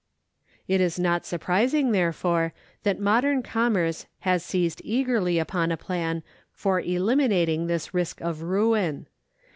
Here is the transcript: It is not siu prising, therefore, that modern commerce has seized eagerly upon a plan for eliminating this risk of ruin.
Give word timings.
It 0.67 0.81
is 0.81 0.97
not 0.97 1.27
siu 1.27 1.37
prising, 1.37 1.91
therefore, 1.91 2.55
that 2.81 2.99
modern 2.99 3.43
commerce 3.43 4.07
has 4.21 4.43
seized 4.43 4.81
eagerly 4.83 5.37
upon 5.37 5.71
a 5.71 5.77
plan 5.77 6.23
for 6.51 6.79
eliminating 6.81 7.67
this 7.67 7.93
risk 7.93 8.19
of 8.19 8.41
ruin. 8.41 9.05